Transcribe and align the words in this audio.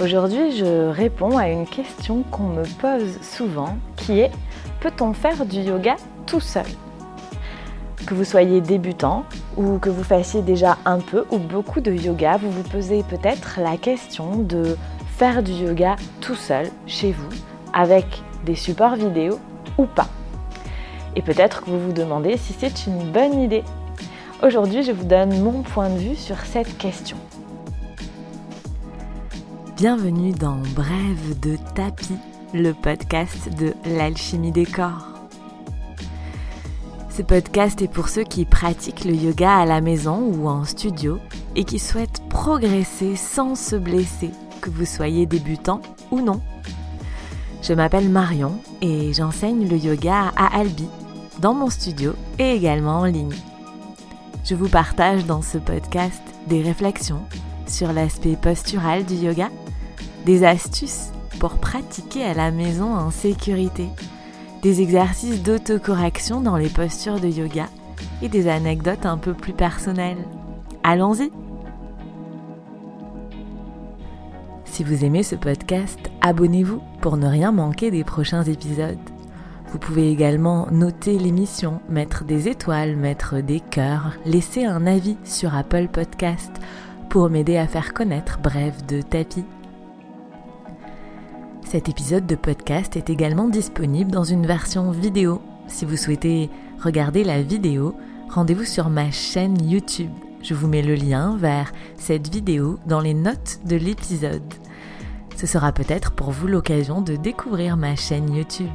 Aujourd'hui, 0.00 0.56
je 0.56 0.90
réponds 0.90 1.36
à 1.36 1.48
une 1.48 1.66
question 1.66 2.22
qu'on 2.30 2.44
me 2.44 2.62
pose 2.62 3.20
souvent 3.20 3.76
qui 3.96 4.20
est 4.20 4.30
peut-on 4.78 5.12
faire 5.12 5.44
du 5.44 5.58
yoga 5.58 5.96
tout 6.24 6.38
seul? 6.38 6.66
Que 8.06 8.14
vous 8.14 8.22
soyez 8.22 8.60
débutant 8.60 9.24
ou 9.56 9.78
que 9.78 9.90
vous 9.90 10.04
fassiez 10.04 10.40
déjà 10.42 10.78
un 10.84 11.00
peu 11.00 11.24
ou 11.32 11.38
beaucoup 11.38 11.80
de 11.80 11.90
yoga, 11.90 12.36
vous 12.36 12.52
vous 12.52 12.62
posez 12.62 13.02
peut-être 13.02 13.58
la 13.60 13.76
question 13.76 14.36
de 14.36 14.76
faire 15.16 15.42
du 15.42 15.50
yoga 15.50 15.96
tout 16.20 16.36
seul 16.36 16.68
chez 16.86 17.10
vous 17.10 17.30
avec 17.74 18.06
des 18.46 18.54
supports 18.54 18.94
vidéo 18.94 19.40
ou 19.78 19.86
pas. 19.86 20.06
Et 21.16 21.22
peut-être 21.22 21.64
que 21.64 21.70
vous 21.70 21.80
vous 21.80 21.92
demandez 21.92 22.36
si 22.36 22.52
c'est 22.52 22.86
une 22.86 23.10
bonne 23.10 23.40
idée. 23.40 23.64
Aujourd'hui, 24.44 24.84
je 24.84 24.92
vous 24.92 25.06
donne 25.06 25.42
mon 25.42 25.62
point 25.62 25.88
de 25.88 25.98
vue 25.98 26.14
sur 26.14 26.38
cette 26.38 26.78
question. 26.78 27.16
Bienvenue 29.78 30.32
dans 30.32 30.56
Brève 30.74 31.38
de 31.38 31.56
tapis, 31.76 32.16
le 32.52 32.72
podcast 32.72 33.48
de 33.60 33.74
l'alchimie 33.84 34.50
des 34.50 34.66
corps. 34.66 35.06
Ce 37.10 37.22
podcast 37.22 37.80
est 37.80 37.86
pour 37.86 38.08
ceux 38.08 38.24
qui 38.24 38.44
pratiquent 38.44 39.04
le 39.04 39.14
yoga 39.14 39.58
à 39.58 39.66
la 39.66 39.80
maison 39.80 40.32
ou 40.34 40.48
en 40.48 40.64
studio 40.64 41.20
et 41.54 41.62
qui 41.62 41.78
souhaitent 41.78 42.28
progresser 42.28 43.14
sans 43.14 43.54
se 43.54 43.76
blesser, 43.76 44.32
que 44.60 44.68
vous 44.68 44.84
soyez 44.84 45.26
débutant 45.26 45.80
ou 46.10 46.22
non. 46.22 46.40
Je 47.62 47.72
m'appelle 47.72 48.08
Marion 48.08 48.58
et 48.82 49.12
j'enseigne 49.12 49.68
le 49.68 49.76
yoga 49.76 50.32
à 50.36 50.58
Albi, 50.58 50.88
dans 51.38 51.54
mon 51.54 51.70
studio 51.70 52.14
et 52.40 52.50
également 52.50 52.98
en 52.98 53.04
ligne. 53.04 53.36
Je 54.44 54.56
vous 54.56 54.68
partage 54.68 55.24
dans 55.24 55.42
ce 55.42 55.58
podcast 55.58 56.22
des 56.48 56.62
réflexions 56.62 57.22
sur 57.68 57.92
l'aspect 57.92 58.34
postural 58.34 59.04
du 59.04 59.14
yoga 59.14 59.50
des 60.28 60.44
astuces 60.44 61.10
pour 61.40 61.54
pratiquer 61.54 62.22
à 62.22 62.34
la 62.34 62.50
maison 62.50 62.94
en 62.94 63.10
sécurité, 63.10 63.88
des 64.60 64.82
exercices 64.82 65.42
d'autocorrection 65.42 66.42
dans 66.42 66.58
les 66.58 66.68
postures 66.68 67.18
de 67.18 67.28
yoga 67.28 67.64
et 68.20 68.28
des 68.28 68.46
anecdotes 68.46 69.06
un 69.06 69.16
peu 69.16 69.32
plus 69.32 69.54
personnelles. 69.54 70.22
Allons-y 70.82 71.30
Si 74.66 74.84
vous 74.84 75.02
aimez 75.02 75.22
ce 75.22 75.34
podcast, 75.34 75.98
abonnez-vous 76.20 76.82
pour 77.00 77.16
ne 77.16 77.26
rien 77.26 77.50
manquer 77.50 77.90
des 77.90 78.04
prochains 78.04 78.44
épisodes. 78.44 78.98
Vous 79.72 79.78
pouvez 79.78 80.10
également 80.10 80.66
noter 80.70 81.18
l'émission, 81.18 81.80
mettre 81.88 82.24
des 82.24 82.48
étoiles, 82.48 82.96
mettre 82.96 83.40
des 83.40 83.60
cœurs, 83.60 84.12
laisser 84.26 84.66
un 84.66 84.86
avis 84.86 85.16
sur 85.24 85.54
Apple 85.54 85.88
Podcast 85.88 86.52
pour 87.08 87.30
m'aider 87.30 87.56
à 87.56 87.66
faire 87.66 87.94
connaître 87.94 88.40
Bref 88.42 88.86
de 88.86 89.00
Tapis 89.00 89.46
cet 91.68 91.90
épisode 91.90 92.24
de 92.24 92.34
podcast 92.34 92.96
est 92.96 93.10
également 93.10 93.46
disponible 93.46 94.10
dans 94.10 94.24
une 94.24 94.46
version 94.46 94.90
vidéo. 94.90 95.42
Si 95.66 95.84
vous 95.84 95.98
souhaitez 95.98 96.48
regarder 96.82 97.24
la 97.24 97.42
vidéo, 97.42 97.94
rendez-vous 98.30 98.64
sur 98.64 98.88
ma 98.88 99.10
chaîne 99.10 99.62
YouTube. 99.62 100.10
Je 100.42 100.54
vous 100.54 100.66
mets 100.66 100.80
le 100.80 100.94
lien 100.94 101.36
vers 101.36 101.70
cette 101.98 102.32
vidéo 102.32 102.78
dans 102.86 103.00
les 103.00 103.12
notes 103.12 103.60
de 103.66 103.76
l'épisode. 103.76 104.54
Ce 105.36 105.46
sera 105.46 105.72
peut-être 105.72 106.12
pour 106.12 106.30
vous 106.30 106.46
l'occasion 106.46 107.02
de 107.02 107.16
découvrir 107.16 107.76
ma 107.76 107.96
chaîne 107.96 108.34
YouTube. 108.34 108.72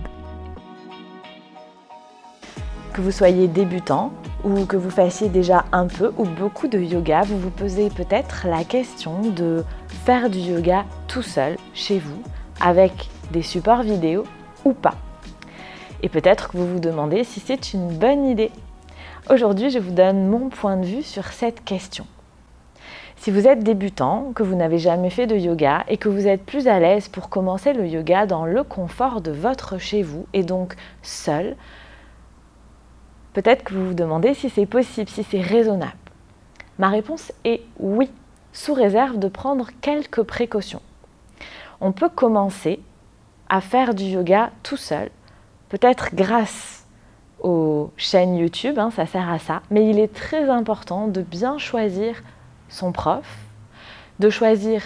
Que 2.94 3.02
vous 3.02 3.12
soyez 3.12 3.48
débutant 3.48 4.14
ou 4.44 4.66
que 4.66 4.78
vous 4.78 4.92
fassiez 4.92 5.30
déjà 5.30 5.66
un 5.72 5.88
peu 5.88 6.14
ou 6.20 6.26
beaucoup 6.26 6.68
de 6.68 6.78
yoga, 6.78 7.24
vous 7.24 7.40
vous 7.40 7.50
posez 7.50 7.90
peut-être 7.90 8.46
la 8.48 8.64
question 8.64 9.32
de 9.32 9.64
faire 9.88 10.30
du 10.30 10.38
yoga 10.38 10.86
tout 11.08 11.24
seul 11.24 11.58
chez 11.74 11.98
vous 11.98 12.22
avec 12.64 13.10
des 13.32 13.42
supports 13.42 13.84
vidéo 13.84 14.24
ou 14.64 14.72
pas. 14.72 14.96
Et 16.02 16.08
peut-être 16.08 16.50
que 16.50 16.58
vous 16.58 16.68
vous 16.68 16.80
demandez 16.80 17.26
si 17.26 17.42
c'est 17.42 17.74
une 17.74 17.90
bonne 17.90 18.26
idée. 18.26 18.52
Aujourd'hui, 19.30 19.70
je 19.70 19.80
vous 19.80 19.92
donne 19.92 20.28
mon 20.28 20.50
point 20.50 20.78
de 20.78 20.86
vue 20.86 21.04
sur 21.04 21.28
cette 21.28 21.64
question. 21.66 22.08
Si 23.18 23.32
vous 23.32 23.48
êtes 23.48 23.64
débutant, 23.64 24.32
que 24.34 24.44
vous 24.44 24.56
n'avez 24.56 24.80
jamais 24.80 25.10
fait 25.10 25.28
de 25.28 25.36
yoga 25.36 25.84
et 25.90 25.98
que 25.98 26.10
vous 26.10 26.28
êtes 26.28 26.46
plus 26.46 26.68
à 26.68 26.80
l'aise 26.80 27.10
pour 27.10 27.30
commencer 27.30 27.74
le 27.74 27.86
yoga 27.86 28.26
dans 28.26 28.46
le 28.46 28.64
confort 28.64 29.22
de 29.22 29.32
votre 29.32 29.78
chez 29.78 30.02
vous 30.02 30.26
et 30.34 30.44
donc 30.44 30.76
seul, 31.02 31.56
peut-être 33.34 33.64
que 33.64 33.74
vous 33.74 33.88
vous 33.88 33.94
demandez 33.94 34.34
si 34.34 34.50
c'est 34.50 34.66
possible, 34.66 35.10
si 35.10 35.24
c'est 35.24 35.42
raisonnable. 35.42 35.94
Ma 36.80 36.90
réponse 36.90 37.34
est 37.44 37.62
oui, 37.80 38.10
sous 38.54 38.74
réserve 38.74 39.20
de 39.20 39.28
prendre 39.28 39.70
quelques 39.82 40.24
précautions 40.24 40.82
on 41.84 41.92
peut 41.92 42.10
commencer 42.10 42.80
à 43.50 43.60
faire 43.60 43.94
du 43.94 44.06
yoga 44.06 44.52
tout 44.64 44.78
seul, 44.78 45.10
peut-être 45.68 46.16
grâce 46.16 46.88
aux 47.42 47.92
chaînes 47.98 48.38
YouTube, 48.38 48.80
hein, 48.80 48.90
ça 48.90 49.06
sert 49.06 49.30
à 49.30 49.38
ça, 49.38 49.62
mais 49.70 49.90
il 49.90 50.00
est 50.00 50.14
très 50.14 50.50
important 50.50 51.10
de 51.10 51.22
bien 51.22 51.58
choisir 51.58 52.24
son 52.70 52.94
prof, 52.94 53.38
de 54.20 54.30
choisir 54.30 54.82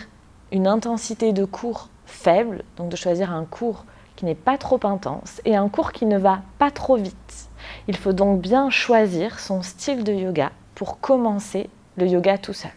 une 0.51 0.65
intensité 0.65 1.33
de 1.33 1.45
cours 1.45 1.89
faible, 2.07 2.63
donc 2.77 2.89
de 2.89 2.95
choisir 2.95 3.31
un 3.31 3.45
cours 3.45 3.85
qui 4.15 4.25
n'est 4.25 4.33
pas 4.33 4.57
trop 4.57 4.79
intense 4.83 5.39
et 5.45 5.55
un 5.55 5.69
cours 5.69 5.91
qui 5.91 6.07
ne 6.07 6.17
va 6.17 6.41
pas 6.57 6.71
trop 6.71 6.95
vite. 6.95 7.49
Il 7.87 7.95
faut 7.95 8.13
donc 8.13 8.41
bien 8.41 8.71
choisir 8.71 9.39
son 9.39 9.61
style 9.61 10.03
de 10.03 10.13
yoga 10.13 10.51
pour 10.73 10.99
commencer 10.99 11.69
le 11.95 12.07
yoga 12.07 12.39
tout 12.39 12.53
seul. 12.53 12.71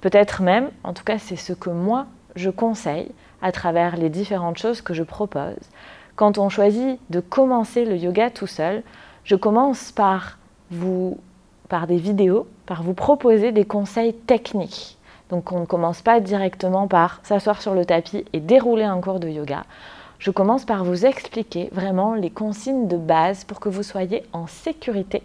Peut-être 0.00 0.40
même, 0.40 0.70
en 0.82 0.94
tout 0.94 1.04
cas 1.04 1.18
c'est 1.18 1.36
ce 1.36 1.52
que 1.52 1.68
moi 1.68 2.06
je 2.36 2.48
conseille, 2.50 3.12
à 3.44 3.52
travers 3.52 3.96
les 3.96 4.08
différentes 4.08 4.56
choses 4.56 4.80
que 4.80 4.94
je 4.94 5.02
propose. 5.02 5.60
Quand 6.16 6.38
on 6.38 6.48
choisit 6.48 6.98
de 7.10 7.20
commencer 7.20 7.84
le 7.84 7.96
yoga 7.96 8.30
tout 8.30 8.46
seul, 8.46 8.82
je 9.22 9.36
commence 9.36 9.92
par 9.92 10.38
vous 10.70 11.18
par 11.68 11.86
des 11.86 11.96
vidéos, 11.96 12.46
par 12.66 12.82
vous 12.82 12.94
proposer 12.94 13.52
des 13.52 13.64
conseils 13.64 14.14
techniques. 14.14 14.96
Donc 15.28 15.52
on 15.52 15.60
ne 15.60 15.66
commence 15.66 16.02
pas 16.02 16.20
directement 16.20 16.88
par 16.88 17.20
s'asseoir 17.22 17.60
sur 17.60 17.74
le 17.74 17.84
tapis 17.84 18.24
et 18.32 18.40
dérouler 18.40 18.84
un 18.84 19.00
cours 19.00 19.20
de 19.20 19.28
yoga. 19.28 19.64
Je 20.18 20.30
commence 20.30 20.64
par 20.64 20.84
vous 20.84 21.04
expliquer 21.04 21.68
vraiment 21.72 22.14
les 22.14 22.30
consignes 22.30 22.88
de 22.88 22.96
base 22.96 23.44
pour 23.44 23.60
que 23.60 23.68
vous 23.68 23.82
soyez 23.82 24.22
en 24.32 24.46
sécurité 24.46 25.22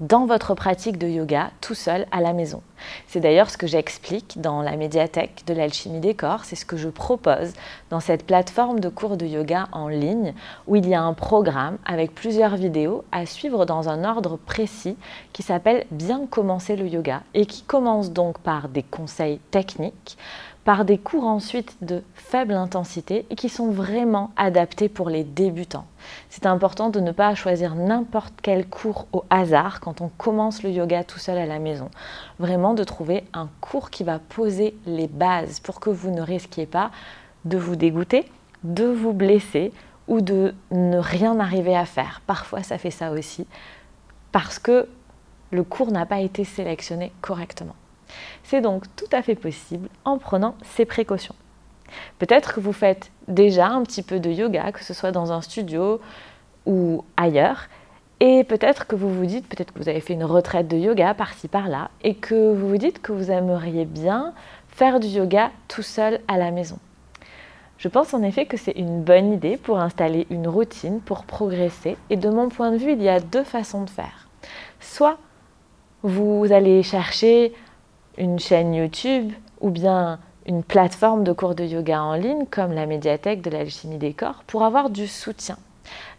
dans 0.00 0.24
votre 0.24 0.54
pratique 0.54 0.98
de 0.98 1.06
yoga 1.06 1.50
tout 1.60 1.74
seul 1.74 2.06
à 2.10 2.20
la 2.20 2.32
maison. 2.32 2.62
C'est 3.06 3.20
d'ailleurs 3.20 3.50
ce 3.50 3.58
que 3.58 3.66
j'explique 3.66 4.40
dans 4.40 4.62
la 4.62 4.76
médiathèque 4.76 5.42
de 5.46 5.52
l'alchimie 5.52 6.00
des 6.00 6.14
corps, 6.14 6.44
c'est 6.44 6.56
ce 6.56 6.64
que 6.64 6.78
je 6.78 6.88
propose 6.88 7.52
dans 7.90 8.00
cette 8.00 8.26
plateforme 8.26 8.80
de 8.80 8.88
cours 8.88 9.18
de 9.18 9.26
yoga 9.26 9.68
en 9.72 9.88
ligne 9.88 10.32
où 10.66 10.76
il 10.76 10.88
y 10.88 10.94
a 10.94 11.02
un 11.02 11.12
programme 11.12 11.76
avec 11.84 12.14
plusieurs 12.14 12.56
vidéos 12.56 13.04
à 13.12 13.26
suivre 13.26 13.66
dans 13.66 13.90
un 13.90 14.04
ordre 14.04 14.38
précis 14.38 14.96
qui 15.34 15.42
s'appelle 15.42 15.84
Bien 15.90 16.26
commencer 16.26 16.76
le 16.76 16.88
yoga 16.88 17.22
et 17.34 17.44
qui 17.44 17.62
commence 17.62 18.10
donc 18.10 18.38
par 18.38 18.68
des 18.68 18.82
conseils 18.82 19.38
techniques 19.50 20.16
par 20.64 20.84
des 20.84 20.98
cours 20.98 21.24
ensuite 21.24 21.76
de 21.82 22.02
faible 22.14 22.52
intensité 22.52 23.26
et 23.30 23.34
qui 23.34 23.48
sont 23.48 23.70
vraiment 23.70 24.30
adaptés 24.36 24.88
pour 24.88 25.08
les 25.08 25.24
débutants. 25.24 25.86
C'est 26.28 26.46
important 26.46 26.90
de 26.90 27.00
ne 27.00 27.12
pas 27.12 27.34
choisir 27.34 27.74
n'importe 27.74 28.34
quel 28.42 28.68
cours 28.68 29.06
au 29.12 29.24
hasard 29.30 29.80
quand 29.80 30.00
on 30.00 30.08
commence 30.08 30.62
le 30.62 30.70
yoga 30.70 31.02
tout 31.02 31.18
seul 31.18 31.38
à 31.38 31.46
la 31.46 31.58
maison. 31.58 31.90
Vraiment 32.38 32.74
de 32.74 32.84
trouver 32.84 33.24
un 33.32 33.48
cours 33.60 33.90
qui 33.90 34.04
va 34.04 34.18
poser 34.18 34.76
les 34.86 35.08
bases 35.08 35.60
pour 35.60 35.80
que 35.80 35.90
vous 35.90 36.10
ne 36.10 36.22
risquiez 36.22 36.66
pas 36.66 36.90
de 37.46 37.56
vous 37.56 37.76
dégoûter, 37.76 38.30
de 38.62 38.84
vous 38.84 39.14
blesser 39.14 39.72
ou 40.08 40.20
de 40.20 40.54
ne 40.70 40.98
rien 40.98 41.40
arriver 41.40 41.76
à 41.76 41.86
faire. 41.86 42.20
Parfois 42.26 42.62
ça 42.62 42.76
fait 42.76 42.90
ça 42.90 43.12
aussi 43.12 43.46
parce 44.30 44.58
que 44.58 44.86
le 45.50 45.64
cours 45.64 45.90
n'a 45.90 46.06
pas 46.06 46.20
été 46.20 46.44
sélectionné 46.44 47.12
correctement. 47.22 47.74
C'est 48.42 48.60
donc 48.60 48.84
tout 48.96 49.08
à 49.12 49.22
fait 49.22 49.34
possible 49.34 49.88
en 50.04 50.18
prenant 50.18 50.54
ces 50.64 50.84
précautions. 50.84 51.34
Peut-être 52.18 52.54
que 52.54 52.60
vous 52.60 52.72
faites 52.72 53.10
déjà 53.28 53.68
un 53.68 53.82
petit 53.82 54.02
peu 54.02 54.20
de 54.20 54.30
yoga, 54.30 54.72
que 54.72 54.84
ce 54.84 54.94
soit 54.94 55.12
dans 55.12 55.32
un 55.32 55.40
studio 55.40 56.00
ou 56.66 57.04
ailleurs, 57.16 57.68
et 58.20 58.44
peut-être 58.44 58.86
que 58.86 58.94
vous 58.94 59.12
vous 59.12 59.24
dites, 59.24 59.48
peut-être 59.48 59.72
que 59.72 59.78
vous 59.78 59.88
avez 59.88 60.00
fait 60.00 60.12
une 60.12 60.24
retraite 60.24 60.68
de 60.68 60.76
yoga 60.76 61.14
par-ci 61.14 61.48
par-là, 61.48 61.90
et 62.02 62.14
que 62.14 62.52
vous 62.52 62.68
vous 62.68 62.76
dites 62.76 63.00
que 63.00 63.12
vous 63.12 63.30
aimeriez 63.30 63.86
bien 63.86 64.34
faire 64.68 65.00
du 65.00 65.08
yoga 65.08 65.50
tout 65.68 65.82
seul 65.82 66.20
à 66.28 66.36
la 66.36 66.50
maison. 66.50 66.78
Je 67.78 67.88
pense 67.88 68.12
en 68.12 68.22
effet 68.22 68.44
que 68.44 68.58
c'est 68.58 68.76
une 68.76 69.02
bonne 69.02 69.32
idée 69.32 69.56
pour 69.56 69.80
installer 69.80 70.26
une 70.28 70.46
routine, 70.46 71.00
pour 71.00 71.24
progresser, 71.24 71.96
et 72.10 72.16
de 72.16 72.28
mon 72.28 72.50
point 72.50 72.72
de 72.72 72.76
vue, 72.76 72.92
il 72.92 73.02
y 73.02 73.08
a 73.08 73.20
deux 73.20 73.44
façons 73.44 73.84
de 73.84 73.90
faire. 73.90 74.28
Soit 74.80 75.16
vous 76.02 76.46
allez 76.50 76.82
chercher 76.82 77.54
une 78.18 78.38
chaîne 78.38 78.74
YouTube 78.74 79.32
ou 79.60 79.70
bien 79.70 80.18
une 80.46 80.62
plateforme 80.62 81.24
de 81.24 81.32
cours 81.32 81.54
de 81.54 81.64
yoga 81.64 82.02
en 82.02 82.14
ligne 82.14 82.46
comme 82.50 82.72
la 82.72 82.86
médiathèque 82.86 83.42
de 83.42 83.50
l'alchimie 83.50 83.98
des 83.98 84.12
corps 84.12 84.42
pour 84.46 84.64
avoir 84.64 84.90
du 84.90 85.06
soutien. 85.06 85.56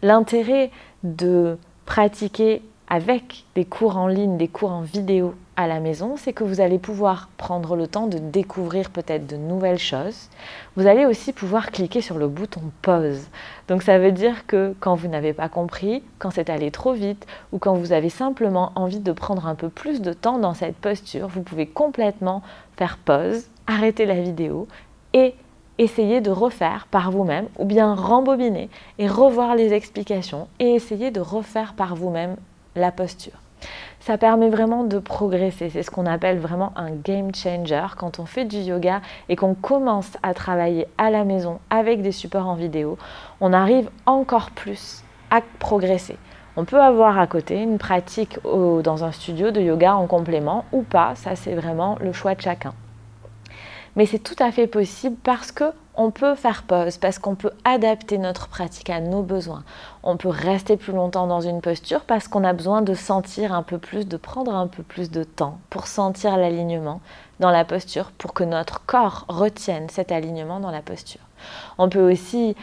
L'intérêt 0.02 0.70
de 1.02 1.58
pratiquer 1.86 2.62
avec 2.88 3.44
des 3.54 3.64
cours 3.64 3.96
en 3.96 4.06
ligne, 4.06 4.36
des 4.36 4.48
cours 4.48 4.70
en 4.70 4.82
vidéo 4.82 5.34
à 5.56 5.66
la 5.66 5.80
maison, 5.80 6.16
c'est 6.16 6.32
que 6.32 6.44
vous 6.44 6.60
allez 6.60 6.78
pouvoir 6.78 7.28
prendre 7.36 7.76
le 7.76 7.86
temps 7.86 8.06
de 8.06 8.18
découvrir 8.18 8.90
peut-être 8.90 9.26
de 9.26 9.36
nouvelles 9.36 9.78
choses. 9.78 10.28
Vous 10.76 10.86
allez 10.86 11.04
aussi 11.04 11.32
pouvoir 11.32 11.70
cliquer 11.70 12.00
sur 12.00 12.16
le 12.16 12.26
bouton 12.26 12.62
pause. 12.80 13.26
Donc 13.68 13.82
ça 13.82 13.98
veut 13.98 14.12
dire 14.12 14.46
que 14.46 14.74
quand 14.80 14.94
vous 14.94 15.08
n'avez 15.08 15.34
pas 15.34 15.50
compris, 15.50 16.02
quand 16.18 16.30
c'est 16.30 16.48
allé 16.48 16.70
trop 16.70 16.94
vite 16.94 17.26
ou 17.52 17.58
quand 17.58 17.74
vous 17.74 17.92
avez 17.92 18.08
simplement 18.08 18.72
envie 18.76 19.00
de 19.00 19.12
prendre 19.12 19.46
un 19.46 19.54
peu 19.54 19.68
plus 19.68 20.00
de 20.00 20.14
temps 20.14 20.38
dans 20.38 20.54
cette 20.54 20.76
posture, 20.76 21.28
vous 21.28 21.42
pouvez 21.42 21.66
complètement 21.66 22.42
faire 22.76 22.96
pause, 22.96 23.46
arrêter 23.66 24.06
la 24.06 24.20
vidéo 24.20 24.68
et 25.12 25.34
essayer 25.76 26.22
de 26.22 26.30
refaire 26.30 26.86
par 26.90 27.10
vous-même 27.10 27.48
ou 27.58 27.66
bien 27.66 27.94
rembobiner 27.94 28.70
et 28.98 29.06
revoir 29.06 29.54
les 29.54 29.74
explications 29.74 30.48
et 30.58 30.74
essayer 30.74 31.10
de 31.10 31.20
refaire 31.20 31.74
par 31.74 31.94
vous-même 31.94 32.36
la 32.74 32.90
posture. 32.90 33.41
Ça 34.00 34.18
permet 34.18 34.48
vraiment 34.48 34.84
de 34.84 34.98
progresser. 34.98 35.70
C'est 35.70 35.82
ce 35.82 35.90
qu'on 35.90 36.06
appelle 36.06 36.38
vraiment 36.38 36.72
un 36.76 36.90
game 36.90 37.34
changer. 37.34 37.86
Quand 37.96 38.18
on 38.18 38.26
fait 38.26 38.44
du 38.44 38.58
yoga 38.58 39.00
et 39.28 39.36
qu'on 39.36 39.54
commence 39.54 40.16
à 40.22 40.34
travailler 40.34 40.86
à 40.98 41.10
la 41.10 41.24
maison 41.24 41.60
avec 41.70 42.02
des 42.02 42.12
supports 42.12 42.48
en 42.48 42.54
vidéo, 42.54 42.98
on 43.40 43.52
arrive 43.52 43.90
encore 44.06 44.50
plus 44.50 45.04
à 45.30 45.40
progresser. 45.58 46.16
On 46.56 46.64
peut 46.64 46.80
avoir 46.80 47.18
à 47.18 47.26
côté 47.26 47.62
une 47.62 47.78
pratique 47.78 48.38
dans 48.44 49.04
un 49.04 49.12
studio 49.12 49.50
de 49.50 49.60
yoga 49.60 49.94
en 49.94 50.06
complément 50.06 50.66
ou 50.72 50.82
pas, 50.82 51.14
ça 51.14 51.34
c'est 51.34 51.54
vraiment 51.54 51.96
le 52.00 52.12
choix 52.12 52.34
de 52.34 52.42
chacun. 52.42 52.74
Mais 53.96 54.04
c'est 54.04 54.18
tout 54.18 54.36
à 54.38 54.52
fait 54.52 54.66
possible 54.66 55.16
parce 55.22 55.52
que 55.52 55.64
on 55.94 56.10
peut 56.10 56.34
faire 56.34 56.62
pause 56.62 56.96
parce 56.96 57.18
qu'on 57.18 57.34
peut 57.34 57.50
adapter 57.64 58.16
notre 58.16 58.48
pratique 58.48 58.88
à 58.88 59.00
nos 59.00 59.22
besoins. 59.22 59.62
On 60.02 60.16
peut 60.16 60.28
rester 60.28 60.76
plus 60.76 60.92
longtemps 60.92 61.26
dans 61.26 61.40
une 61.40 61.60
posture 61.60 62.02
parce 62.02 62.28
qu'on 62.28 62.44
a 62.44 62.52
besoin 62.52 62.82
de 62.82 62.94
sentir 62.94 63.52
un 63.52 63.62
peu 63.62 63.78
plus, 63.78 64.08
de 64.08 64.16
prendre 64.16 64.54
un 64.54 64.68
peu 64.68 64.82
plus 64.82 65.10
de 65.10 65.22
temps 65.22 65.58
pour 65.68 65.86
sentir 65.86 66.36
l'alignement 66.36 67.00
dans 67.40 67.50
la 67.50 67.64
posture, 67.64 68.10
pour 68.12 68.32
que 68.32 68.44
notre 68.44 68.84
corps 68.86 69.26
retienne 69.28 69.88
cet 69.90 70.12
alignement 70.12 70.60
dans 70.60 70.70
la 70.70 70.82
posture. 70.82 71.20
On 71.76 71.88
peut 71.88 72.10
aussi 72.10 72.56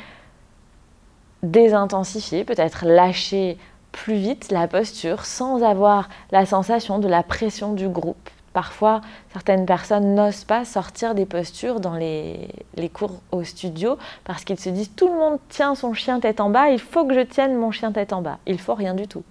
désintensifier, 1.43 2.43
peut-être 2.43 2.85
lâcher 2.85 3.57
plus 3.91 4.15
vite 4.15 4.51
la 4.51 4.67
posture 4.67 5.25
sans 5.25 5.63
avoir 5.63 6.09
la 6.31 6.45
sensation 6.45 6.99
de 6.99 7.07
la 7.07 7.23
pression 7.23 7.73
du 7.73 7.89
groupe 7.89 8.29
Parfois, 8.59 8.99
certaines 9.31 9.65
personnes 9.65 10.15
n'osent 10.15 10.43
pas 10.43 10.65
sortir 10.65 11.15
des 11.15 11.25
postures 11.25 11.79
dans 11.79 11.93
les, 11.93 12.49
cours 12.93 13.21
au 13.31 13.45
studio 13.45 13.97
parce 14.25 14.43
qu'ils 14.43 14.59
se 14.59 14.67
disent 14.67 14.91
tout 14.97 15.07
le 15.07 15.17
monde 15.17 15.39
tient 15.47 15.75
son 15.75 15.93
chien 15.93 16.19
tête 16.19 16.41
en 16.41 16.49
bas, 16.49 16.67
il 16.67 16.77
faut 16.77 17.05
que 17.05 17.13
je 17.13 17.21
tienne 17.21 17.55
mon 17.55 17.71
chien 17.71 17.93
tête 17.93 18.11
en 18.11 18.21
bas. 18.21 18.37
Il 18.45 18.59
faut 18.59 18.73
rien 18.73 18.95
du 18.95 19.07
tout. 19.07 19.23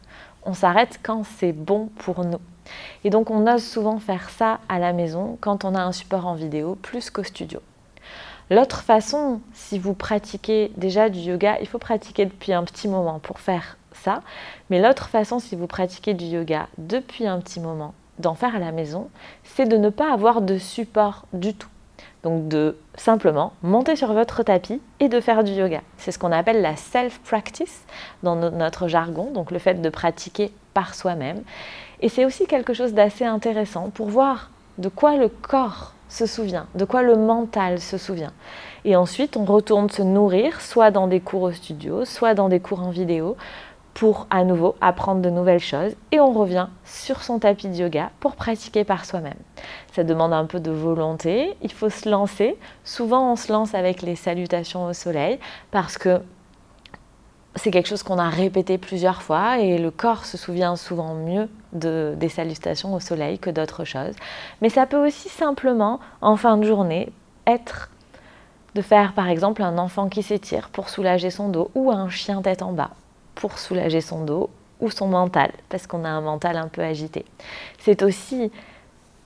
On 0.45 0.55
s'arrête 0.55 0.99
quand 1.03 1.25
c'est 1.37 1.53
bon 1.53 1.91
pour 1.99 2.25
nous. 2.25 2.41
Et 3.05 3.11
donc 3.11 3.31
on 3.31 3.47
ose 3.47 3.63
souvent 3.63 3.99
faire 3.99 4.31
ça 4.31 4.61
à 4.71 4.79
la 4.79 4.95
maison 4.95 5.37
quand 5.43 5.67
on 5.67 5.75
a 5.75 5.83
un 5.83 5.93
support 5.93 6.27
en 6.27 6.35
vidéo 6.35 6.75
plus 6.81 7.11
qu'au 7.11 7.23
studio. 7.23 7.61
L'autre 8.49 8.81
façon, 8.81 9.43
si 9.53 9.79
vous 9.79 9.93
pratiquez 9.93 10.73
déjà 10.79 11.11
du 11.11 11.19
yoga, 11.19 11.59
il 11.61 11.67
faut 11.67 11.77
pratiquer 11.77 12.25
depuis 12.25 12.55
un 12.55 12.65
petit 12.65 12.89
moment 12.89 13.19
pour 13.19 13.41
faire 13.41 13.77
ça. 13.93 14.23
Mais 14.71 14.81
l'autre 14.81 15.11
façon, 15.11 15.39
si 15.39 15.55
vous 15.55 15.67
pratiquez 15.67 16.15
du 16.15 16.25
yoga 16.25 16.67
depuis 16.79 17.27
un 17.27 17.41
petit 17.41 17.61
moment, 17.61 17.93
d'en 18.19 18.35
faire 18.35 18.57
à 18.57 18.59
la 18.59 18.73
maison, 18.73 19.09
c'est 19.45 19.67
de 19.67 19.77
ne 19.77 19.91
pas 19.91 20.13
avoir 20.13 20.41
de 20.41 20.59
support 20.59 21.27
du 21.33 21.55
tout. 21.55 21.69
Donc 22.23 22.49
de 22.49 22.77
simplement 22.97 23.53
monter 23.63 23.95
sur 23.95 24.13
votre 24.13 24.43
tapis 24.43 24.81
et 25.01 25.09
de 25.09 25.21
faire 25.21 25.45
du 25.45 25.53
yoga. 25.53 25.83
C'est 25.97 26.11
ce 26.11 26.19
qu'on 26.19 26.33
appelle 26.33 26.63
la 26.63 26.77
self-practice 26.77 27.85
dans 28.23 28.35
notre 28.37 28.89
jargon, 28.89 29.31
donc 29.33 29.51
le 29.51 29.59
fait 29.59 29.81
de 29.81 29.89
pratiquer 29.89 30.53
par 30.75 30.95
soi-même. 30.95 31.43
Et 32.01 32.09
c'est 32.09 32.25
aussi 32.25 32.47
quelque 32.47 32.75
chose 32.75 32.93
d'assez 32.93 33.25
intéressant 33.25 33.91
pour 33.91 34.09
voir 34.09 34.51
de 34.79 34.89
quoi 34.89 35.17
le 35.17 35.29
corps 35.29 35.95
se 36.09 36.27
souvient, 36.27 36.67
de 36.75 36.85
quoi 36.85 37.03
le 37.03 37.17
mental 37.17 37.81
se 37.81 37.99
souvient. 37.99 38.33
Et 38.85 38.97
ensuite, 38.97 39.37
on 39.37 39.45
retourne 39.45 39.91
se 39.91 40.03
nourrir, 40.03 40.61
soit 40.61 40.91
dans 40.91 41.07
des 41.07 41.21
cours 41.21 41.43
au 41.43 41.53
studio, 41.53 42.05
soit 42.05 42.35
dans 42.35 42.49
des 42.49 42.61
cours 42.61 42.81
en 42.81 42.91
vidéo, 42.91 43.37
pour 43.95 44.27
à 44.31 44.45
nouveau 44.45 44.77
apprendre 44.81 45.21
de 45.23 45.31
nouvelles 45.31 45.61
choses 45.61 45.93
et 46.13 46.21
on 46.21 46.33
revient 46.33 46.69
sur 46.85 47.23
son 47.23 47.39
tapis 47.39 47.69
de 47.69 47.75
yoga 47.75 48.11
pour 48.21 48.37
pratiquer 48.37 48.85
par 48.85 49.05
soi-même. 49.05 49.39
Ça 49.93 50.05
demande 50.05 50.33
un 50.33 50.45
peu 50.45 50.61
de 50.61 50.71
volonté, 50.71 51.57
il 51.63 51.73
faut 51.73 51.91
se 51.91 52.09
lancer. 52.09 52.57
Souvent 52.85 53.33
on 53.33 53.37
se 53.37 53.53
lance 53.53 53.75
avec 53.75 54.03
les 54.03 54.15
salutations 54.15 54.87
au 54.87 54.93
soleil 54.93 55.39
parce 55.71 55.99
que 55.99 56.21
c'est 57.57 57.71
quelque 57.71 57.89
chose 57.89 58.03
qu'on 58.03 58.19
a 58.19 58.29
répété 58.29 58.79
plusieurs 58.79 59.23
fois 59.23 59.59
et 59.59 59.79
le 59.79 59.91
corps 59.91 60.25
se 60.27 60.37
souvient 60.37 60.77
souvent 60.77 61.15
mieux 61.15 61.49
de, 61.73 62.15
des 62.17 62.29
salutations 62.29 62.95
au 62.95 63.01
soleil 63.01 63.39
que 63.39 63.51
d'autres 63.51 63.85
choses. 63.85 64.15
Mais 64.63 64.69
ça 64.69 64.87
peut 64.87 65.05
aussi 65.05 65.29
simplement, 65.29 65.99
en 66.21 66.37
fin 66.37 66.57
de 66.57 66.65
journée, 66.65 67.13
être 67.47 67.91
de 68.75 68.83
faire 68.83 69.13
par 69.13 69.29
exemple 69.29 69.63
un 69.63 69.77
enfant 69.77 70.09
qui 70.09 70.23
s'étire 70.23 70.69
pour 70.69 70.89
soulager 70.89 71.31
son 71.31 71.49
dos 71.49 71.71
ou 71.75 71.91
un 71.91 72.09
chien 72.09 72.43
tête 72.43 72.63
en 72.63 72.73
bas 72.73 72.91
pour 73.39 73.59
soulager 73.59 74.01
son 74.01 74.25
dos 74.25 74.51
ou 74.81 74.91
son 74.91 75.07
mental, 75.07 75.53
parce 75.69 75.87
qu'on 75.87 76.05
a 76.05 76.09
un 76.09 76.21
mental 76.21 76.57
un 76.57 76.69
peu 76.69 76.83
agité. 76.83 77.25
C'est 77.79 78.03
aussi 78.03 78.51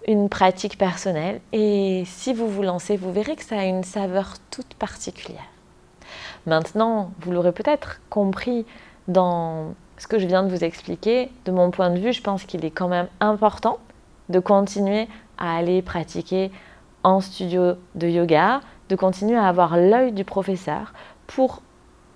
une 0.07 0.29
pratique 0.29 0.77
personnelle 0.79 1.41
et 1.53 2.05
si 2.07 2.35
vous 2.35 2.49
vous 2.49 2.63
lancez, 2.63 2.97
vous 2.97 3.13
verrez 3.13 3.37
que 3.37 3.45
ça 3.45 3.59
a 3.59 3.65
une 3.65 3.85
saveur 3.85 4.35
toute 4.51 4.75
particulière. 4.75 5.49
Maintenant, 6.47 7.13
vous 7.21 7.33
l'aurez 7.33 7.53
peut-être 7.53 8.01
compris 8.11 8.67
dans 9.09 9.75
ce 9.97 10.07
que 10.07 10.19
je 10.19 10.27
viens 10.27 10.43
de 10.43 10.49
vous 10.49 10.65
expliquer, 10.65 11.31
de 11.45 11.53
mon 11.53 11.71
point 11.71 11.91
de 11.91 11.99
vue, 11.99 12.13
je 12.13 12.23
pense 12.23 12.45
qu'il 12.45 12.65
est 12.65 12.71
quand 12.71 12.89
même 12.89 13.09
important 13.21 13.79
de 14.29 14.41
continuer 14.41 15.09
à 15.39 15.57
aller 15.57 15.81
pratiquer 15.81 16.51
en 17.03 17.21
studio 17.21 17.75
de 17.95 18.09
yoga, 18.09 18.61
de 18.89 18.97
continuer 18.97 19.37
à 19.37 19.47
avoir 19.47 19.77
l'œil 19.77 20.13
du 20.13 20.25
professeur 20.25 20.93
pour 21.27 21.63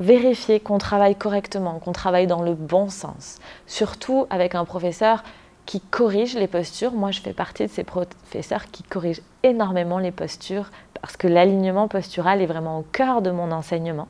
vérifier 0.01 0.61
qu'on 0.61 0.79
travaille 0.79 1.15
correctement, 1.15 1.79
qu'on 1.79 1.93
travaille 1.93 2.27
dans 2.27 2.43
le 2.43 2.55
bon 2.55 2.89
sens. 2.89 3.39
Surtout 3.67 4.27
avec 4.31 4.55
un 4.55 4.65
professeur 4.65 5.23
qui 5.65 5.81
corrige 5.81 6.35
les 6.35 6.47
postures. 6.47 6.93
Moi, 6.93 7.11
je 7.11 7.21
fais 7.21 7.33
partie 7.33 7.65
de 7.65 7.71
ces 7.71 7.85
professeurs 7.85 8.67
qui 8.71 8.83
corrigent 8.83 9.23
énormément 9.43 9.99
les 9.99 10.13
postures 10.13 10.71
parce 11.01 11.17
que 11.17 11.27
l'alignement 11.27 11.89
postural 11.89 12.41
est 12.41 12.47
vraiment 12.47 12.79
au 12.79 12.83
cœur 12.83 13.23
de 13.23 13.31
mon 13.31 13.51
enseignement. 13.53 14.09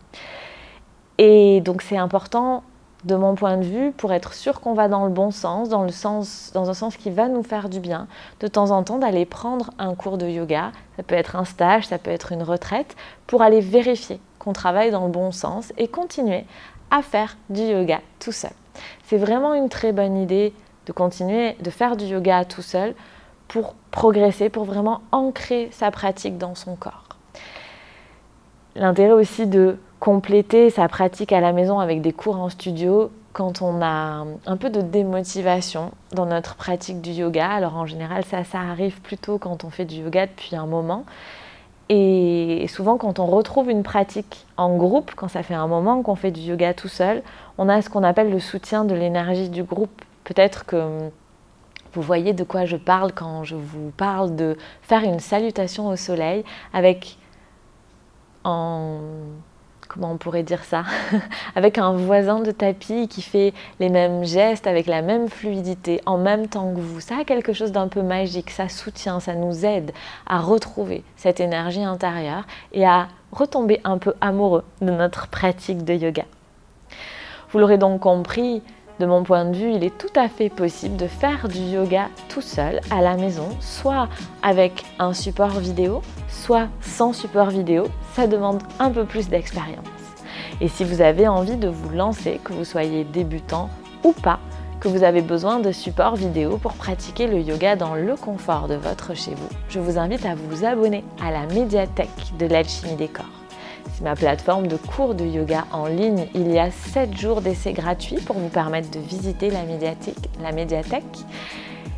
Et 1.19 1.61
donc, 1.63 1.83
c'est 1.83 1.97
important 1.97 2.63
de 3.07 3.15
mon 3.15 3.37
point 3.37 3.57
de 3.57 3.65
vue, 3.65 3.93
pour 3.93 4.13
être 4.13 4.35
sûr 4.35 4.61
qu'on 4.61 4.75
va 4.75 4.89
dans 4.89 5.05
le 5.05 5.13
bon 5.13 5.31
sens, 5.31 5.69
dans, 5.69 5.85
le 5.85 5.93
sens, 5.93 6.51
dans 6.55 6.69
un 6.69 6.75
sens 6.75 6.97
qui 6.97 7.11
va 7.11 7.29
nous 7.29 7.45
faire 7.45 7.69
du 7.69 7.79
bien, 7.79 8.09
de 8.41 8.49
temps 8.49 8.73
en 8.73 8.83
temps 8.83 8.99
d'aller 8.99 9.25
prendre 9.25 9.71
un 9.79 9.95
cours 9.95 10.19
de 10.19 10.27
yoga, 10.27 10.73
ça 10.97 11.05
peut 11.05 11.15
être 11.15 11.37
un 11.37 11.45
stage, 11.45 11.87
ça 11.87 11.99
peut 11.99 12.11
être 12.11 12.33
une 12.33 12.43
retraite, 12.43 12.97
pour 13.29 13.43
aller 13.43 13.61
vérifier 13.61 14.21
qu'on 14.41 14.53
travaille 14.53 14.91
dans 14.91 15.07
le 15.07 15.13
bon 15.13 15.31
sens 15.31 15.73
et 15.79 15.87
continuer 15.87 16.45
à 16.91 17.01
faire 17.03 17.37
du 17.49 17.63
yoga 17.63 18.01
tout 18.19 18.33
seul. 18.33 18.51
C'est 19.05 19.19
vraiment 19.19 19.55
une 19.55 19.69
très 19.69 19.93
bonne 19.93 20.17
idée 20.17 20.53
de 20.87 20.93
continuer 20.93 21.57
de 21.61 21.71
faire 21.71 21.97
du 21.97 22.07
yoga 22.07 22.45
tout 22.45 22.63
seul 22.63 22.95
pour 23.47 23.75
progresser, 23.93 24.49
pour 24.49 24.65
vraiment 24.65 25.01
ancrer 25.13 25.69
sa 25.71 25.93
pratique 25.93 26.39
dans 26.39 26.57
son 26.57 26.75
corps. 26.75 27.05
L'intérêt 28.75 29.13
aussi 29.13 29.47
de 29.47 29.79
compléter 30.01 30.71
sa 30.71 30.89
pratique 30.89 31.33
à 31.33 31.41
la 31.41 31.53
maison 31.53 31.81
avec 31.81 32.01
des 32.01 32.13
cours 32.13 32.37
en 32.37 32.49
studio 32.49 33.11
quand 33.33 33.61
on 33.61 33.83
a 33.83 34.25
un 34.47 34.57
peu 34.57 34.71
de 34.71 34.81
démotivation 34.81 35.91
dans 36.13 36.27
notre 36.27 36.55
pratique 36.55 37.01
du 37.01 37.11
yoga. 37.11 37.49
Alors 37.49 37.77
en 37.77 37.87
général, 37.87 38.25
ça, 38.25 38.45
ça 38.45 38.61
arrive 38.61 39.01
plutôt 39.03 39.39
quand 39.39 39.65
on 39.65 39.71
fait 39.71 39.85
du 39.85 39.97
yoga 39.97 40.27
depuis 40.27 40.57
un 40.57 40.67
moment. 40.67 41.05
Et 41.89 42.67
souvent, 42.69 42.97
quand 42.97 43.19
on 43.19 43.27
retrouve 43.27 43.71
une 43.71 43.83
pratique 43.83 44.47
en 44.57 44.77
groupe, 44.77 45.13
quand 45.15 45.29
ça 45.29 45.43
fait 45.43 45.55
un 45.55 45.69
moment 45.69 46.03
qu'on 46.03 46.17
fait 46.17 46.33
du 46.33 46.41
yoga 46.41 46.75
tout 46.75 46.89
seul, 46.89 47.23
on 47.59 47.69
a 47.69 47.81
ce 47.81 47.91
qu'on 47.91 48.03
appelle 48.03 48.31
le 48.31 48.41
soutien 48.41 48.85
de 48.85 48.95
l'énergie 48.95 49.51
du 49.51 49.63
groupe. 49.63 50.03
Peut-être 50.25 50.67
que 50.67 51.11
vous 51.93 52.03
voyez 52.03 52.33
de 52.33 52.43
quoi 52.43 52.65
je 52.65 52.77
parle 52.77 53.13
quand 53.13 53.45
je 53.45 53.55
vous 53.55 53.91
parle 53.97 54.35
de 54.35 54.57
faire 54.83 55.03
une 55.03 55.21
salutation 55.21 55.89
au 55.89 55.97
soleil 55.97 56.45
avec 56.73 57.19
en 58.45 59.01
on 60.03 60.17
pourrait 60.17 60.43
dire 60.43 60.65
ça, 60.65 60.85
avec 61.55 61.79
un 61.79 61.93
voisin 61.93 62.41
de 62.41 62.51
tapis 62.51 63.09
qui 63.09 63.23
fait 63.23 63.53
les 63.81 63.89
mêmes 63.89 64.25
gestes 64.25 64.67
avec 64.67 64.87
la 64.87 65.03
même 65.03 65.29
fluidité 65.29 66.01
en 66.07 66.19
même 66.19 66.49
temps 66.49 66.73
que 66.75 66.81
vous. 66.81 67.01
Ça 67.01 67.19
a 67.21 67.25
quelque 67.25 67.53
chose 67.53 67.73
d'un 67.73 67.89
peu 67.89 68.03
magique, 68.03 68.51
ça 68.51 68.69
soutient, 68.69 69.21
ça 69.21 69.35
nous 69.35 69.65
aide 69.65 69.93
à 70.27 70.41
retrouver 70.41 71.05
cette 71.17 71.41
énergie 71.41 71.85
intérieure 71.85 72.45
et 72.73 72.87
à 72.87 73.09
retomber 73.33 73.81
un 73.85 73.99
peu 73.99 74.15
amoureux 74.21 74.65
de 74.81 74.91
notre 74.91 75.29
pratique 75.29 75.85
de 75.85 75.95
yoga. 75.95 76.25
Vous 77.51 77.59
l'aurez 77.59 77.79
donc 77.79 78.01
compris, 78.01 78.63
de 78.99 79.07
mon 79.07 79.23
point 79.23 79.45
de 79.45 79.57
vue, 79.57 79.73
il 79.73 79.85
est 79.85 79.97
tout 79.97 80.13
à 80.19 80.29
fait 80.29 80.49
possible 80.49 80.97
de 80.97 81.07
faire 81.07 81.49
du 81.49 81.59
yoga 81.59 82.09
tout 82.29 82.41
seul 82.41 82.81
à 82.91 83.03
la 83.03 83.17
maison, 83.17 83.49
soit 83.61 84.09
avec 84.43 84.85
un 84.99 85.13
support 85.13 85.59
vidéo, 85.61 86.03
soit 86.29 86.69
sans 86.81 87.13
support 87.13 87.51
vidéo. 87.51 87.85
Ça 88.15 88.27
demande 88.27 88.63
un 88.79 88.91
peu 88.91 89.05
plus 89.05 89.29
d'expérience. 89.29 89.87
Et 90.61 90.69
si 90.69 90.85
vous 90.85 91.03
avez 91.03 91.29
envie 91.29 91.57
de 91.57 91.69
vous 91.69 91.91
lancer, 91.91 92.41
que 92.43 92.53
vous 92.53 92.65
soyez 92.65 93.05
débutant 93.05 93.69
ou 94.05 94.13
pas, 94.13 94.39
que 94.81 94.89
vous 94.89 95.03
avez 95.03 95.23
besoin 95.23 95.59
de 95.59 95.73
supports 95.73 96.17
vidéo 96.17 96.59
pour 96.59 96.75
pratiquer 96.75 97.27
le 97.27 97.41
yoga 97.41 97.77
dans 97.77 97.95
le 97.95 98.17
confort 98.17 98.69
de 98.69 98.75
votre 98.75 99.15
chez 99.15 99.35
vous, 99.35 99.49
je 99.69 99.81
vous 99.81 99.99
invite 99.99 100.25
à 100.25 100.35
vous 100.35 100.65
abonner 100.65 101.05
à 101.23 101.31
la 101.31 101.47
médiathèque 101.47 102.37
de 102.39 102.47
l'alchimie 102.47 102.97
des 102.97 103.09
corps. 103.09 103.46
C'est 103.97 104.05
ma 104.05 104.15
plateforme 104.15 104.67
de 104.67 104.77
cours 104.77 105.15
de 105.15 105.25
yoga 105.25 105.65
en 105.73 105.87
ligne. 105.87 106.27
Il 106.35 106.53
y 106.53 106.59
a 106.59 106.71
7 106.71 107.17
jours 107.17 107.41
d'essai 107.41 107.73
gratuits 107.73 108.17
pour 108.17 108.37
vous 108.37 108.51
permettre 108.51 108.91
de 108.91 108.99
visiter 108.99 109.49
la 109.49 109.61
la 110.43 110.53
médiathèque. 110.53 111.03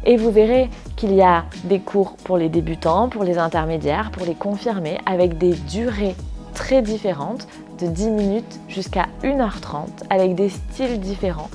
Et 0.05 0.17
vous 0.17 0.31
verrez 0.31 0.71
qu'il 0.95 1.13
y 1.13 1.23
a 1.23 1.47
des 1.65 1.81
cours 1.81 2.13
pour 2.23 2.37
les 2.37 2.49
débutants, 2.49 3.09
pour 3.09 3.25
les 3.25 3.37
intermédiaires, 3.37 4.13
pour 4.13 4.25
les 4.25 4.37
confirmés, 4.37 4.99
avec 5.07 5.39
des 5.39 5.55
durées 5.55 6.15
très 6.55 6.83
différentes, 6.83 7.49
de 7.81 7.89
10 7.89 8.11
minutes 8.11 8.61
jusqu'à 8.69 9.07
1h30, 9.25 9.89
avec 10.09 10.37
des 10.37 10.51
styles 10.51 11.01
différents 11.01 11.51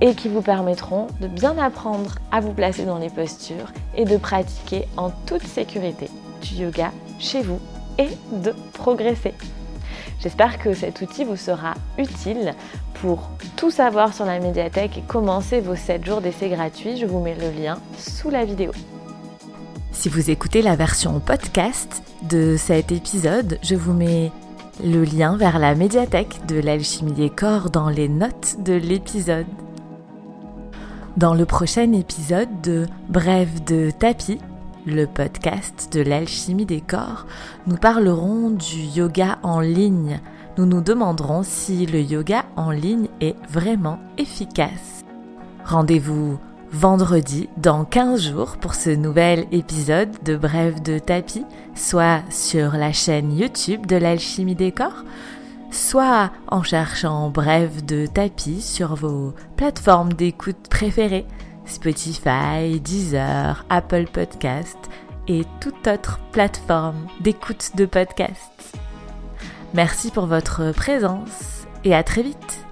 et 0.00 0.14
qui 0.14 0.28
vous 0.28 0.42
permettront 0.42 1.06
de 1.20 1.28
bien 1.28 1.56
apprendre 1.58 2.16
à 2.32 2.40
vous 2.40 2.52
placer 2.52 2.84
dans 2.86 2.98
les 2.98 3.08
postures 3.08 3.72
et 3.96 4.04
de 4.04 4.16
pratiquer 4.16 4.88
en 4.96 5.10
toute 5.26 5.44
sécurité 5.44 6.10
du 6.42 6.56
yoga 6.56 6.90
chez 7.20 7.42
vous 7.42 7.60
et 7.98 8.08
de 8.32 8.52
progresser. 8.72 9.32
J'espère 10.20 10.58
que 10.58 10.72
cet 10.74 11.02
outil 11.02 11.24
vous 11.24 11.36
sera 11.36 11.74
utile 11.98 12.54
pour 13.00 13.28
tout 13.56 13.70
savoir 13.70 14.14
sur 14.14 14.24
la 14.24 14.40
médiathèque 14.40 14.98
et 14.98 15.02
commencer 15.02 15.60
vos 15.60 15.76
7 15.76 16.04
jours 16.04 16.20
d'essai 16.20 16.48
gratuit. 16.48 16.96
Je 16.96 17.06
vous 17.06 17.20
mets 17.20 17.36
le 17.36 17.50
lien 17.50 17.78
sous 17.98 18.30
la 18.30 18.44
vidéo. 18.44 18.72
Si 19.92 20.08
vous 20.08 20.30
écoutez 20.30 20.62
la 20.62 20.76
version 20.76 21.20
podcast 21.20 22.02
de 22.22 22.56
cet 22.56 22.92
épisode, 22.92 23.58
je 23.62 23.74
vous 23.74 23.92
mets 23.92 24.30
le 24.84 25.04
lien 25.04 25.36
vers 25.36 25.58
la 25.58 25.74
médiathèque 25.74 26.46
de 26.46 26.60
l'alchimie 26.60 27.12
des 27.12 27.30
corps 27.30 27.70
dans 27.70 27.88
les 27.88 28.08
notes 28.08 28.56
de 28.62 28.74
l'épisode. 28.74 29.46
Dans 31.16 31.32
le 31.32 31.46
prochain 31.46 31.92
épisode 31.92 32.60
de 32.62 32.86
Brève 33.08 33.64
de 33.64 33.90
tapis, 33.90 34.38
le 34.86 35.06
podcast 35.06 35.92
de 35.92 36.00
l'alchimie 36.00 36.64
des 36.64 36.80
corps, 36.80 37.26
nous 37.66 37.76
parlerons 37.76 38.50
du 38.50 38.78
yoga 38.78 39.38
en 39.42 39.60
ligne. 39.60 40.20
Nous 40.56 40.64
nous 40.64 40.80
demanderons 40.80 41.42
si 41.42 41.84
le 41.86 42.00
yoga 42.00 42.44
en 42.56 42.70
ligne 42.70 43.08
est 43.20 43.36
vraiment 43.50 43.98
efficace. 44.16 45.04
Rendez-vous 45.64 46.38
vendredi 46.72 47.48
dans 47.56 47.84
15 47.84 48.30
jours 48.30 48.56
pour 48.58 48.74
ce 48.74 48.90
nouvel 48.90 49.46
épisode 49.52 50.10
de 50.24 50.36
Brève 50.36 50.82
de 50.82 50.98
tapis, 50.98 51.44
soit 51.74 52.22
sur 52.30 52.72
la 52.72 52.92
chaîne 52.92 53.36
YouTube 53.36 53.86
de 53.86 53.96
l'alchimie 53.96 54.54
des 54.54 54.72
corps, 54.72 55.04
soit 55.70 56.30
en 56.48 56.62
cherchant 56.62 57.30
Bref 57.30 57.84
de 57.84 58.06
tapis 58.06 58.60
sur 58.60 58.94
vos 58.94 59.34
plateformes 59.56 60.12
d'écoute 60.12 60.68
préférées, 60.70 61.26
Spotify, 61.66 62.80
Deezer, 62.80 63.64
Apple 63.68 64.06
Podcast 64.06 64.78
et 65.28 65.42
toute 65.60 65.86
autre 65.86 66.20
plateforme 66.32 67.06
d'écoute 67.20 67.72
de 67.76 67.86
podcasts. 67.86 68.76
Merci 69.74 70.10
pour 70.10 70.26
votre 70.26 70.72
présence 70.72 71.66
et 71.84 71.94
à 71.94 72.02
très 72.02 72.22
vite 72.22 72.65